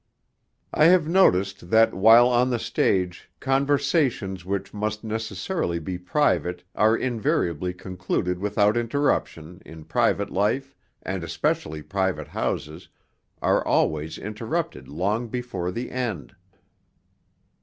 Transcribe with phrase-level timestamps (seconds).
[0.73, 6.97] I have noticed that while on the stage, conversations which must necessarily be private are
[6.97, 12.89] invariably concluded without interruption, in private life, and especially private houses,
[13.43, 16.35] are always interrupted long before the end.